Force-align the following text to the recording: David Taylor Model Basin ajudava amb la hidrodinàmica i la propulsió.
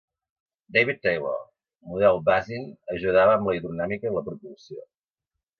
David 0.75 0.97
Taylor 1.05 1.41
Model 1.91 2.17
Basin 2.29 2.65
ajudava 2.97 3.37
amb 3.37 3.51
la 3.53 3.57
hidrodinàmica 3.59 4.11
i 4.11 4.15
la 4.17 4.29
propulsió. 4.31 4.87